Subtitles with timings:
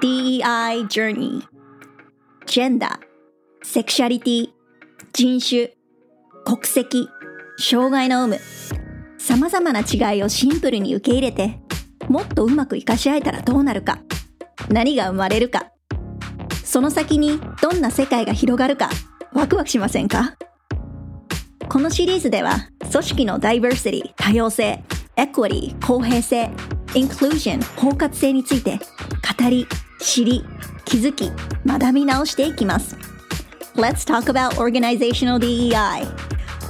[0.00, 1.42] DEI Journey
[2.46, 4.50] ジェンダー、セクシャリティ、
[5.12, 5.72] 人種、
[6.44, 7.08] 国籍、
[7.58, 8.38] 障害の有無、
[9.18, 11.58] 様々な違いをシンプルに受け入れて、
[12.08, 13.98] もっとうまく活かし合えたらどうなるか、
[14.68, 15.72] 何が生まれるか、
[16.64, 18.90] その先にどんな世界が広がるか、
[19.32, 20.36] ワクワクしませんか？
[21.68, 24.84] このシリーズでは、組織のダイバーシティ、多様性、
[25.16, 26.50] エクオリー、公平性、
[26.94, 29.66] インクルージョン、包括性について、語り、
[29.99, 30.43] 知り、
[30.85, 31.31] 気づき、
[31.65, 32.97] 学び直していきます。
[33.75, 36.05] Let's talk about organizational DEI.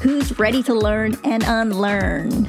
[0.02, 2.48] Who's ready to learn and unlearn?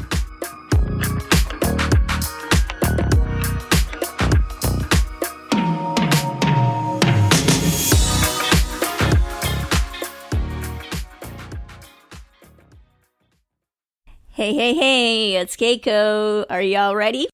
[14.37, 16.45] Hey, hey, hey, it's Keiko.
[16.51, 17.29] Are y'all ready?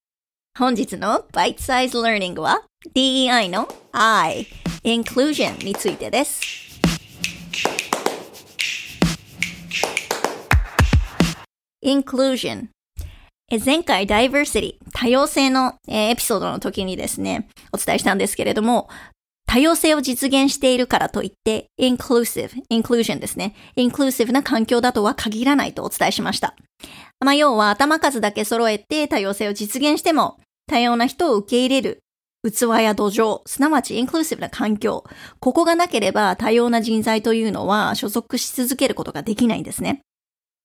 [0.58, 2.62] 本日の Bite Size Learning は
[2.93, 4.47] DEI の I,
[4.83, 6.41] Inclusion についてです。
[11.83, 12.67] Inclusion
[13.63, 18.89] 前回 Diversity 多様性の、エピソードの時にですね、お伝えしたんですけれども、
[19.47, 23.55] 多様性を実現しているからといって、inclusive, inclusion ですね。
[23.77, 26.55] inclusive な環境だとは限らないとお伝えしました。
[27.23, 31.99] まあ、要は頭数だけ揃えて多様性を実現しても、多様な人を受け入れる
[32.51, 35.03] 器や土壌、すなわちインクルーシブな環境。
[35.39, 40.01] ここがなければ多様な人材というのは所属し続けることができないんですね。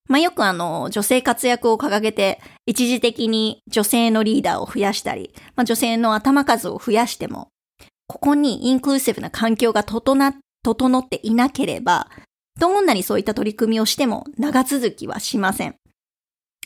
[0.07, 7.47] まあ、よくあの、女性活躍を掲げて、一時的に女性のリーダーを増やしたり、まあ、女性の頭数を増やしても、
[8.07, 12.09] ここにインクルーシブな環境が整整っていなければ、
[12.59, 15.75] どんなにそういった取り組みをしても長続きはしません。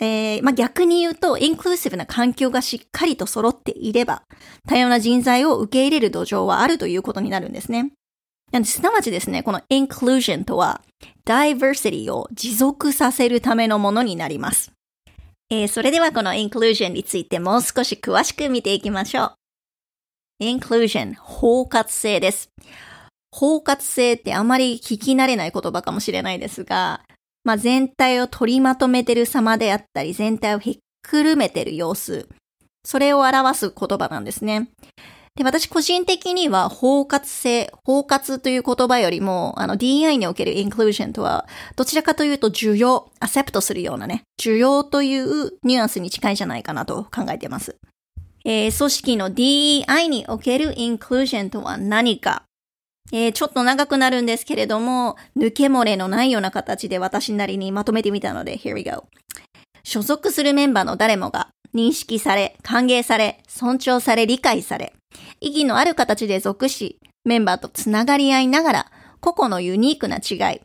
[0.02, 4.24] えーまあ、逆に言うと、インクルーシブな環境がしっかりと揃っていれば、
[4.68, 7.92] 多様な人材を受け入れる土壌はあるということになるんですね。
[8.52, 10.82] なんですなわちですね、この inclusion とは、
[11.26, 14.72] diversity を持続させるためのものになります。
[15.50, 19.36] えーそれではこの inclusion についてもう少し詳しく見ていきましょう。
[20.44, 22.50] inclusion、包括性です。
[23.32, 27.02] 包括性ってあまり聞き慣れない言葉かもしれないですが、
[27.46, 32.28] まあ、全体を取りまとめてる様であったり、全体をひっくるめてる様子。
[32.84, 34.70] それを表す言葉なんですね。
[35.36, 41.46] で、私個人的には包括性、包括という言葉よりも、あの DI における inclusion とは、
[41.76, 47.76] どちらかというと需要、アセプトするようなね、需要というニュアンスに近いじゃないかなと考えています。
[48.46, 52.44] えー組織の DEI における inclusion とは何か？
[53.12, 59.06] えーちょっと長くなるんですけれども、抜け漏れのないような形で私なりにまとめてみたので、here we go.
[59.84, 64.94] 所属するメンバーの誰もが認識され、歓迎され、尊重され、理解され、
[65.40, 70.62] 意義のある形で属し、メンバーとつながり合いながら、個々のユニークな違い、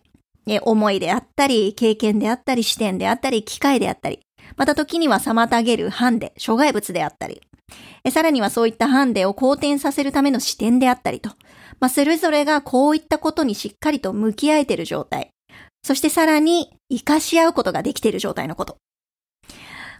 [0.46, 4.20] え思いであったり、経験であったり、視点であったり、機会であったり、
[4.56, 7.42] また時には妨げるハンデ、障害物であったり、
[8.10, 11.30] さらにはそういったハンデを好転させるための視点であったりと、
[11.80, 15.30] まあ、それぞれがこういったことにしっかりと向き合えている状態。
[15.82, 18.76] そしてさらに活かし合うことができている状態のこと。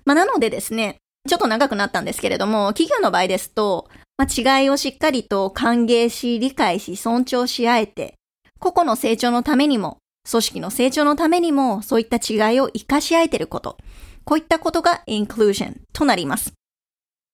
[0.05, 0.97] まあ、なのでですね、
[1.29, 8.15] ちょっと長くなったんですけれども、企業の場合ですと、まあ、違いをしっかりと歓迎し、理解し、尊重し合えて、
[8.59, 9.99] 個々の成長のためにも、
[10.31, 13.79] 組織の成長のためにも、そういった違いを活かし合えていること。
[14.25, 16.53] こういったことが inclusion となります。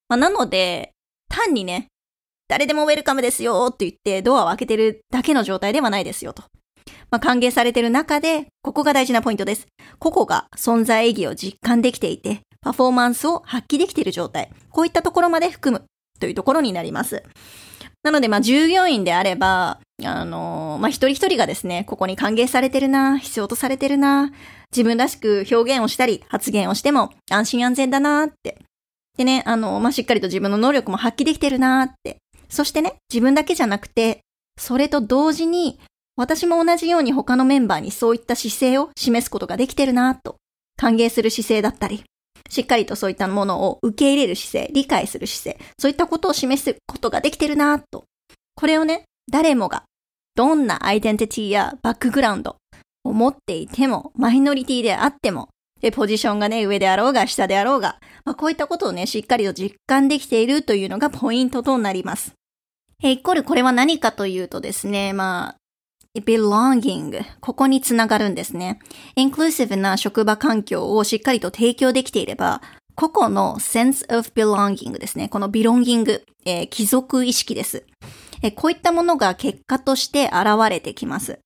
[0.08, 0.92] まあ、なので、
[1.28, 1.88] 単にね、
[2.48, 6.44] 誰でもウェルカムですよって言ってドアを開けてるだけの状態ではないですよと。
[7.10, 9.66] まあ、歓迎されてる中で、ここが大事なポイントです。
[9.98, 14.50] 個々が存在意義を実感できていて、パフォーマンスを発揮できている状態。
[14.70, 15.84] こういったところまで含む
[16.18, 17.22] というところになります。
[18.02, 24.30] なので、まあ、従業員であれば、あのまあ、一人一人がですね、ここに歓迎されてるな、必要とされてるな、
[24.72, 28.58] 自分らしく表現をしたり、発言をしても安心安全だなって。
[29.16, 32.18] でね、あの、まあ、しっかりと自分の能力も発揮できてるなって。
[32.48, 34.20] そしてね、自分だけじゃなくて、
[34.58, 35.78] それと同時に、
[36.16, 40.37] 私も同じように他のメンバーにそういった姿勢を示すことができてるなと。
[40.76, 42.04] 歓迎する姿勢だったり、
[42.48, 48.04] しっかりとそういったものを受け入れる姿勢、理解する姿勢、そういったことを示すことができてるなと。
[48.54, 49.84] これをね、誰もが、
[50.34, 52.56] どんなアイデンティティやバックグラウンド
[53.04, 55.49] を持っていても、マイノリティであっても、
[55.81, 62.32] で、ポジションがね、上であろうが下であろうが、まあ、こういったことをね、しっかりと実感できているというのがポイントとなります。
[63.02, 65.56] えイコールこれは何かというとですね、まあ、
[66.20, 67.25] belonging。
[67.40, 68.78] ここにつながるんですね。
[69.16, 72.62] インクルーシブな職場環境をしっかりと提供できていれば、
[72.94, 75.28] 個々の sense of belonging ですね。
[75.28, 77.84] この belonging、えー、貴族意識です、
[78.43, 78.54] えー。
[78.54, 81.38] こういったものが結果として現れてきます。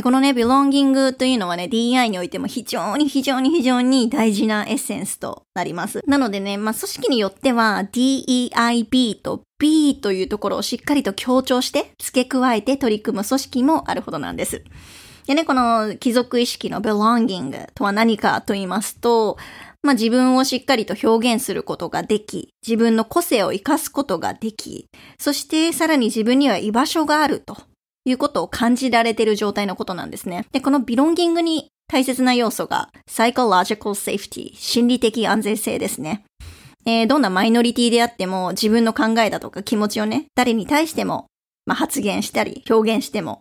[0.00, 6.00] でこのね、belonging というのはね、DI においても非常に非常に非常に大事なエッセンスとなります。
[6.06, 14.64] なのでね、まあ、組織によっては DEIB と B というところをしっかりと強調して付け加えて取り組む組織もあるほどなんです。
[15.26, 19.36] でね、この貴族意識の belonging とは何かと言いますと、
[19.82, 24.86] まあ、自分をしっかりと表現することができ、自分の個性を活かすことができ、
[25.18, 27.58] そしてさらに自分には居場所があると
[28.10, 30.46] いうことを感じられている状態のことなんですね。
[30.52, 36.24] で、このビロンギングに大切な要素が psychological safety 心理的安全性ですね。
[36.86, 41.26] えー、どんなマイノリティであっても自分の考えだとか気持ちをね、誰に対しても、
[41.66, 43.40] まあ、発言したり表現しても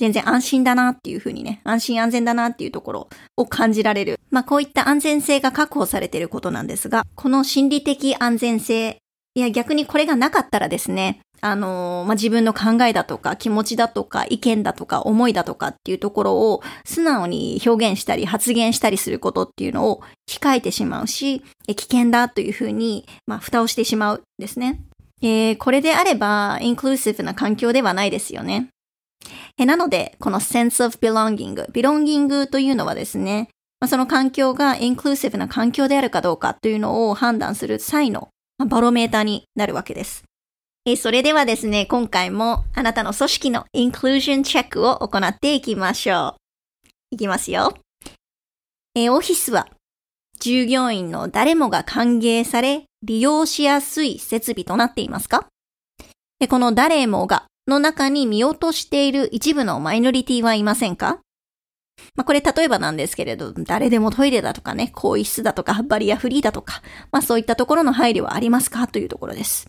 [0.00, 4.18] 全然安心だなっていうふうにね、安心安全だなっていうところを感じられる。
[4.30, 8.96] まあこういった安全性が確保されていることなんですが、この心理的安全性、
[9.34, 24.80] いや逆にこれがなかったらですね、あの、まあ、自分の考えだとか気持ちだとか意見だとか思いだとかっていうところを素直に表現したり発言したりすることっていうのを控えてしまうし、危険だというふうに、まあ、蓋をしてしまうんですね。
[25.22, 28.68] えー、これであれば、インクルーシブな環境ではないですよね。
[29.58, 33.48] えなので、この sense of belonging、belonging というのはですね、
[33.80, 38.28] まあ、その環境がインクルーシブな環境であるかどうかというのを判断する際の
[38.66, 40.24] バロメーターになるわけです。
[40.86, 46.36] えそれではですね、今回もあなたの組織のインクルージョンチェックを行っていきましょ
[46.82, 46.88] う。
[47.10, 47.76] いきますよ。
[48.94, 49.68] えオフィスは
[50.40, 55.48] 従業員の誰もが歓迎され、利用しやすい設備となっていますか？
[56.40, 61.20] えこの誰もがの中に見落としている一部のマイノリティはいませんか？
[62.16, 66.80] まあ、これ例えばなんですけれど、誰でもトイレだとかね、更衣室だとか、バリアフリーだとか、
[67.12, 68.86] まあそういったところの配慮はありますか？
[68.88, 69.68] というところです。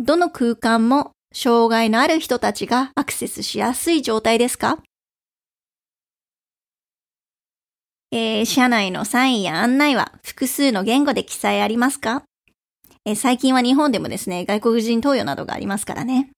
[0.00, 4.78] どの空間も障害のある人たちがアクセスしやすい状態ですか？
[8.10, 12.24] えー、社内のサインや案内は複数の言語で記載ありますか？
[13.04, 16.30] え最近は日本でもですね、外国人投与などがありますからね。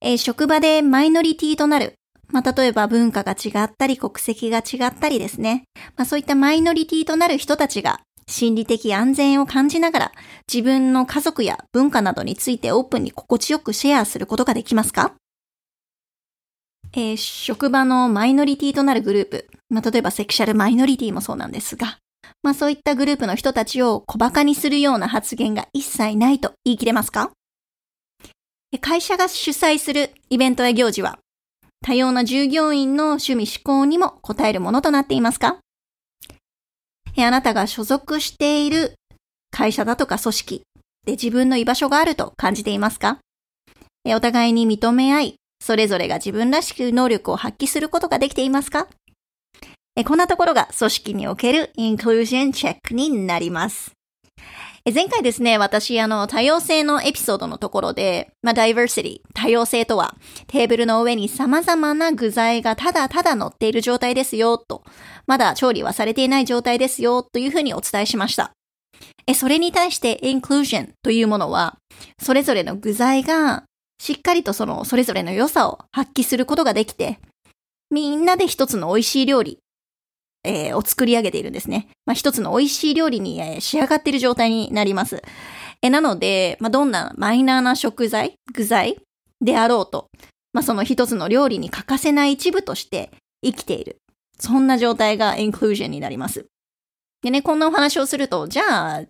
[0.00, 1.94] え職場でマイノリティとなる。
[2.28, 5.64] まあ、例えば文化が違ったり国籍が違ったりですね。
[5.96, 8.00] まあ、そういったマイノリティとなる人たちが
[8.30, 10.12] 心理的安全を感じながら
[10.50, 15.14] 自分の家族や文化などについてオープンに心地よくシェアすることができますか？
[16.92, 21.98] えー、職場のマイノリティとなるグループ、まあ、例えばセクシャルマイノリティもそうなんですが、
[22.42, 27.30] まあそういったグループの人たちを小馬鹿にするような発言が一切ないと言い切れますか？
[28.80, 31.18] 会社が主催するイベントや行事は、
[31.84, 35.58] 多様な従業員の趣味思考にも応えるものとなっていますか？
[37.16, 38.94] あなたが所属している
[39.50, 40.62] 会社だとか組織
[41.04, 43.18] で自分の居場所があると感じていますか？
[44.06, 48.88] お互いに認め合い、それぞれが自分らしく能力を発揮することができていますか？
[50.06, 53.92] こんなところが組織におけるインクルージョンチェックになります。
[54.86, 60.16] 前回ですね、私、あの、多様性のエピソードのところで、まあ、diversity、多様性とは、
[60.46, 64.82] テーブルの上に様々な具材がただただ乗っている状態ですよ、と、
[65.26, 68.52] まだ調理はされていない状態ですよ、というふうにお伝えしました。
[69.26, 71.76] え、それに対して、インクルージョンというものは、
[72.18, 73.64] それぞれの具材が、
[74.00, 77.18] しっかりとその、それぞれの良さを発揮することができて、
[77.90, 79.58] みんなで一つの美味しい料理、
[80.44, 81.88] えー、を作り上げているんですね。
[82.06, 85.22] まあ、一つの美味しい料理に、えー、仕上がっている状態になります。
[85.82, 88.98] えー、なので、まあ、どんなマイナーな食材、具材
[89.40, 90.08] であろうと、
[90.52, 93.10] まあ、その一つの料理に欠かせない一部として
[93.44, 93.98] 生きている。
[94.38, 96.46] そんな状態がインクルージョンになります。
[97.22, 99.02] でね、こんなお話をすると、じゃあ、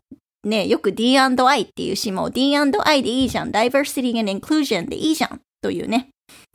[0.43, 3.53] ね、よく D&I っていう詩も D&I でいいじゃん。
[3.53, 5.41] Diversity and Inclusion でいいじゃん。
[5.63, 6.09] というね、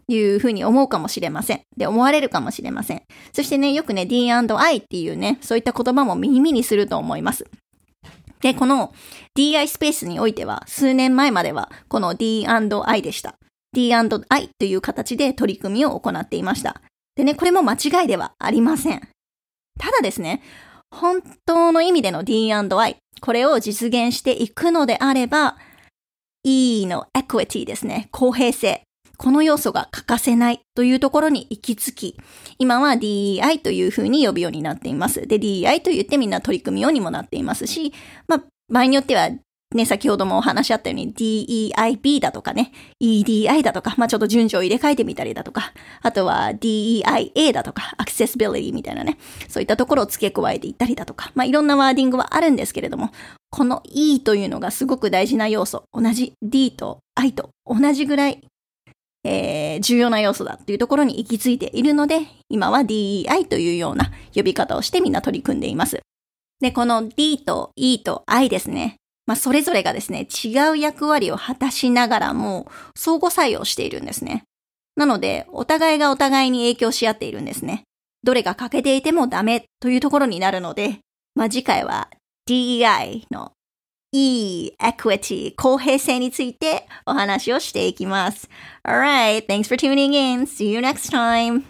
[0.08, 1.62] いうふうに思うかもしれません。
[1.78, 3.02] で、思われるかもしれません。
[3.34, 7.46] そしてね、よくね、D&I っていうね、そういった言葉も耳にすると思います。
[8.42, 8.94] で、この
[9.38, 13.36] DI スペースにおいては、数年前までは、この D&I でした。
[13.74, 16.82] D&I という形で取り組みを行っていました。
[17.16, 19.02] でね、これも間違いではありません。
[19.80, 20.42] ただですね、
[20.92, 25.58] 本当の意味での D&I、これを実現していくのであれば、
[26.44, 28.85] E の equity ですね、公平性。
[29.18, 32.18] この要素が欠かせないというところに行き着き、
[32.60, 35.28] 今は DEI というふうに呼ぶようになっています。
[35.28, 37.94] で、DEI と言ってみんな取り組みようにもなっていますし、
[38.28, 39.30] まあ、場合によっては
[39.76, 49.18] ね、先ほどもお話しあったように DEIB だとかね、EDI だとか、まあちょっと順序を入れ替えてみたりだとか、あとは DEIA だとか、Accessibility みたいなね、
[49.50, 53.12] そういったところを付け加えていったりだとか、まあいろんなワーディングはあるんですけれども、
[53.50, 55.84] この E というのがすごく大事な要素。
[55.92, 58.42] 同じ D と I と同じぐらい
[59.28, 66.00] えー、重要な要素だっていうところに行き着いているので、今は DEI というような呼び方をしてみんな取り組んでいます。
[66.62, 68.98] で、この D と E と I ですね。
[69.26, 74.44] まあ、それぞれがですね、違う役割を果たしながらも、相互作用しているんですね。
[74.96, 77.84] なので、お互いがお互いに影響し合っているんですね。
[78.24, 81.00] どれが欠けていてもダメというところになるので、
[81.34, 82.10] まあ、次回は
[82.48, 83.52] DEI の
[84.18, 88.50] E、equity、公平性についてお話をしていきます。
[88.88, 90.46] Alright, thanks for tuning in.
[90.46, 91.64] See you next time.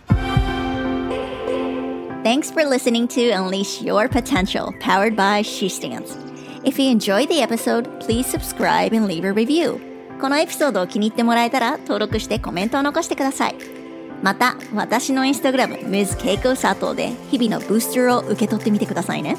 [2.23, 6.15] Thanks for listening to Unleash Your Potential, powered by She Stands.
[6.63, 9.79] If you enjoyed the episode, please subscribe and leave a review.
[10.21, 13.55] このエピソードを気に入ってもらえたら登録してコメントを残してください。
[14.21, 16.17] また、私のインスタグラム、Ms.
[16.17, 19.35] Keiko Sato で日々のブースターを受け取ってみてくださいね。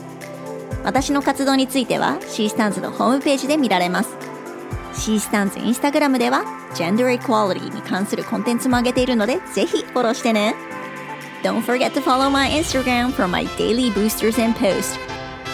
[0.85, 4.15] 私の活動については C スタンズのホームページで見られます。
[4.93, 6.43] C スタンズインスタグラムでは
[6.75, 10.55] Gender Equality に関するコンテンツも上げているのでぜひフォローしてね。
[11.43, 14.97] Don't forget to follow my Instagram for my daily boosters and posts.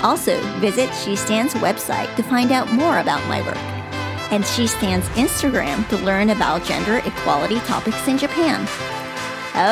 [0.03, 3.57] Also, visit She Stands website to find out more about my work.
[4.31, 8.67] And She Stands Instagram to learn about gender equality topics in Japan.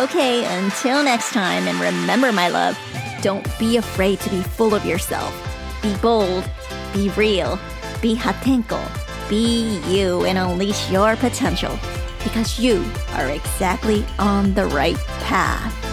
[0.03, 2.77] Okay, until next time, and remember, my love,
[3.21, 5.33] don't be afraid to be full of yourself.
[5.82, 6.48] Be bold,
[6.92, 7.58] be real,
[8.02, 8.80] be hatenko,
[9.28, 11.78] be you and unleash your potential
[12.22, 12.84] because you
[13.14, 15.89] are exactly on the right path.